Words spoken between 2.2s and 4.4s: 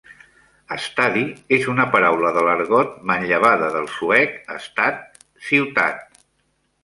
de l"argot, manllevada del suec